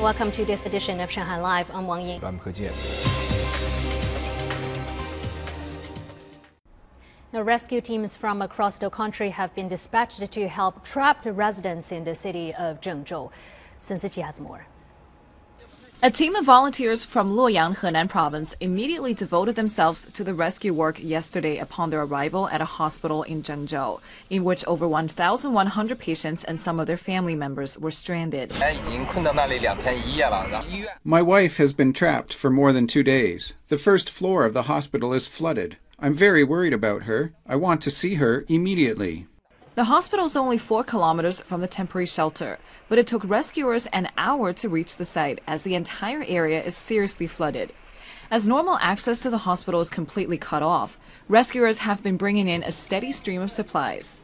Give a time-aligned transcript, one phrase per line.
[0.00, 1.72] Welcome to this edition of Shanghai Live.
[1.74, 2.22] I'm Wang Ying.
[2.22, 2.72] I'm He Jian.
[7.32, 12.04] Now, rescue teams from across the country have been dispatched to help trapped residents in
[12.04, 13.32] the city of Zhengzhou.
[13.80, 14.64] Sun Siqi has more.
[16.00, 21.02] A team of volunteers from Luoyang, Henan province immediately devoted themselves to the rescue work
[21.02, 23.98] yesterday upon their arrival at a hospital in Zhengzhou,
[24.30, 28.52] in which over 1,100 patients and some of their family members were stranded.
[31.02, 33.54] My wife has been trapped for more than two days.
[33.66, 35.78] The first floor of the hospital is flooded.
[35.98, 37.32] I'm very worried about her.
[37.44, 39.26] I want to see her immediately.
[39.78, 44.08] The hospital is only four kilometers from the temporary shelter, but it took rescuers an
[44.18, 47.72] hour to reach the site as the entire area is seriously flooded.
[48.28, 52.64] As normal access to the hospital is completely cut off, rescuers have been bringing in
[52.64, 54.20] a steady stream of supplies.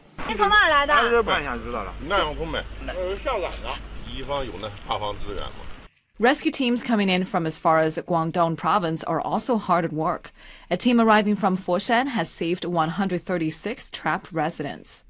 [6.19, 10.33] Rescue teams coming in from as far as Guangdong province are also hard at work.
[10.69, 15.04] A team arriving from Foshan has saved 136 trapped residents.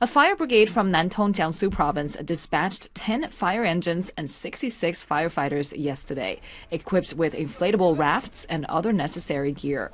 [0.00, 6.40] A fire brigade from Nantong, Jiangsu province dispatched 10 fire engines and 66 firefighters yesterday,
[6.70, 9.90] equipped with inflatable rafts and other necessary gear.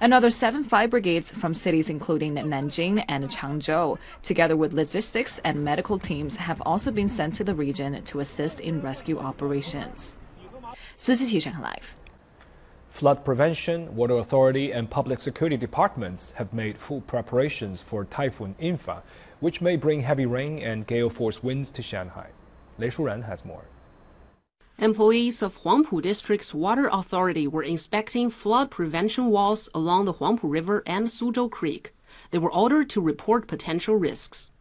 [0.00, 5.98] Another seven fire brigades from cities including Nanjing and Changzhou, together with logistics and medical
[5.98, 10.16] teams, have also been sent to the region to assist in rescue operations.
[10.98, 11.96] Live.
[12.94, 19.02] Flood prevention, water authority, and public security departments have made full preparations for Typhoon In-Fa,
[19.40, 22.28] which may bring heavy rain and gale force winds to Shanghai.
[22.78, 23.64] Lei Shuran has more.
[24.78, 30.84] Employees of Huangpu District's Water Authority were inspecting flood prevention walls along the Huangpu River
[30.86, 31.92] and Suzhou Creek.
[32.30, 34.52] They were ordered to report potential risks.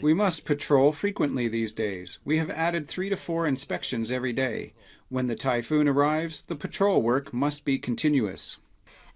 [0.00, 2.18] We must patrol frequently these days.
[2.24, 4.72] We have added three to four inspections every day.
[5.12, 8.56] When the typhoon arrives, the patrol work must be continuous.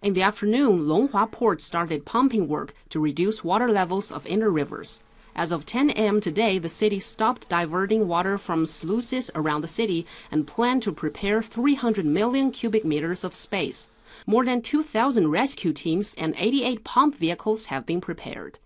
[0.03, 5.01] In the afternoon, Longhua Port started pumping work to reduce water levels of inner rivers.
[5.35, 6.21] As of 10 a.m.
[6.21, 11.43] today, the city stopped diverting water from sluices around the city and planned to prepare
[11.43, 13.89] 300 million cubic meters of space.
[14.27, 18.59] More than 2,000 rescue teams and 88 pump vehicles have been prepared.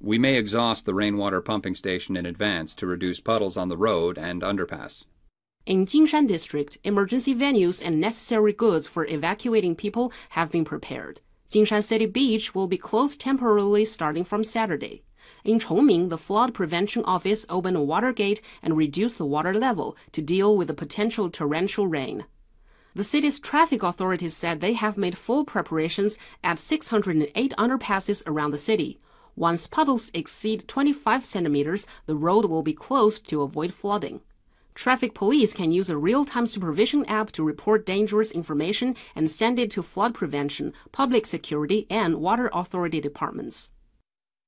[0.00, 4.16] We may exhaust the rainwater pumping station in advance to reduce puddles on the road
[4.16, 5.04] and underpass.
[5.66, 11.22] In Jinshan District, emergency venues and necessary goods for evacuating people have been prepared.
[11.50, 15.04] Jinshan City Beach will be closed temporarily starting from Saturday.
[15.42, 19.96] In Chongming, the flood prevention office opened a water gate and reduced the water level
[20.12, 22.26] to deal with the potential torrential rain.
[22.94, 28.58] The city's traffic authorities said they have made full preparations at 608 underpasses around the
[28.58, 28.98] city.
[29.34, 34.20] Once puddles exceed 25 centimeters, the road will be closed to avoid flooding.
[34.74, 39.70] Traffic police can use a real-time supervision app to report dangerous information and send it
[39.70, 43.70] to flood prevention, public security, and water authority departments.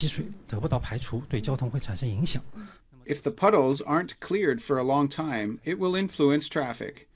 [0.00, 0.20] If
[3.22, 7.08] the puddles aren't cleared for a long time, it will influence traffic.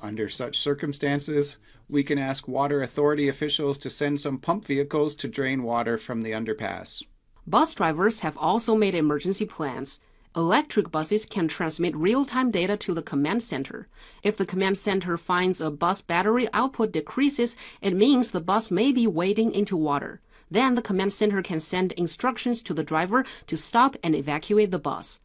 [0.00, 1.58] Under such circumstances,
[1.88, 6.22] we can ask water authority officials to send some pump vehicles to drain water from
[6.22, 7.02] the underpass.
[7.46, 10.00] Bus drivers have also made emergency plans.
[10.34, 13.86] Electric buses can transmit real-time data to the command center.
[14.22, 18.92] If the command center finds a bus battery output decreases, it means the bus may
[18.92, 20.22] be wading into water.
[20.50, 24.78] Then the command center can send instructions to the driver to stop and evacuate the
[24.78, 25.20] bus.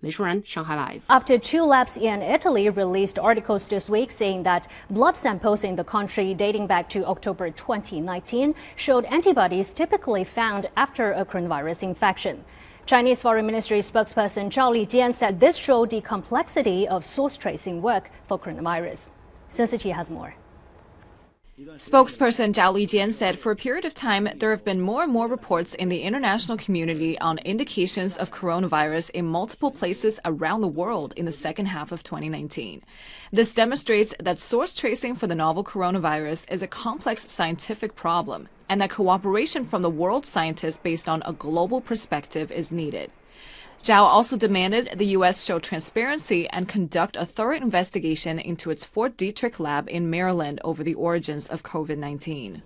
[0.00, 1.04] Lei Shuran, Shanghai Live.
[1.10, 5.84] After two labs in Italy released articles this week saying that blood samples in the
[5.84, 12.42] country dating back to October 2019 showed antibodies typically found after a coronavirus infection.
[12.86, 18.12] Chinese Foreign Ministry spokesperson Zhao Lijian said this showed the complexity of source tracing work
[18.28, 19.10] for coronavirus.
[19.50, 20.36] Sun Siqi has more.
[21.58, 25.26] Spokesperson Zhao Lijian said for a period of time, there have been more and more
[25.26, 31.14] reports in the international community on indications of coronavirus in multiple places around the world
[31.16, 32.82] in the second half of 2019.
[33.32, 38.78] This demonstrates that source tracing for the novel coronavirus is a complex scientific problem and
[38.82, 43.10] that cooperation from the world scientists based on a global perspective is needed.
[43.86, 45.44] Zhao also demanded the U.S.
[45.44, 50.82] show transparency and conduct a thorough investigation into its Fort Detrick lab in Maryland over
[50.82, 52.62] the origins of COVID 19.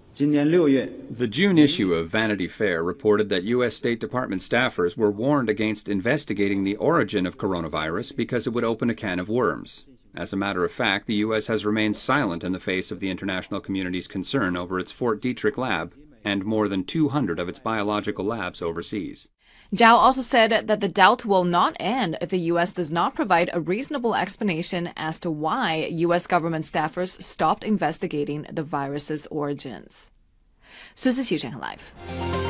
[1.10, 3.76] The June issue of Vanity Fair reported that U.S.
[3.76, 8.88] State Department staffers were warned against investigating the origin of coronavirus because it would open
[8.88, 9.84] a can of worms.
[10.14, 11.48] As a matter of fact, the U.S.
[11.48, 15.58] has remained silent in the face of the international community's concern over its Fort Detrick
[15.58, 15.92] lab
[16.23, 19.29] and more than 200 of its biological labs overseas.
[19.73, 22.71] Zhao also said that the doubt will not end if the U.S.
[22.71, 26.27] does not provide a reasonable explanation as to why U.S.
[26.27, 30.11] government staffers stopped investigating the virus's origins.
[30.93, 32.48] 苏思琪，陈 Live。